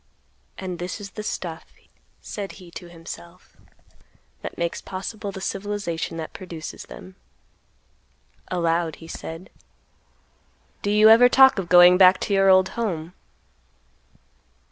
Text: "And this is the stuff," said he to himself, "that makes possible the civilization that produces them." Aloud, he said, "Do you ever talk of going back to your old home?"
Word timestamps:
"And 0.57 0.79
this 0.79 0.99
is 0.99 1.11
the 1.11 1.21
stuff," 1.21 1.73
said 2.21 2.53
he 2.53 2.71
to 2.71 2.89
himself, 2.89 3.55
"that 4.41 4.57
makes 4.57 4.81
possible 4.81 5.31
the 5.31 5.41
civilization 5.41 6.17
that 6.17 6.33
produces 6.33 6.85
them." 6.85 7.17
Aloud, 8.49 8.95
he 8.95 9.07
said, 9.07 9.51
"Do 10.81 10.89
you 10.89 11.09
ever 11.09 11.29
talk 11.29 11.59
of 11.59 11.69
going 11.69 11.99
back 11.99 12.19
to 12.21 12.33
your 12.33 12.49
old 12.49 12.69
home?" 12.69 13.13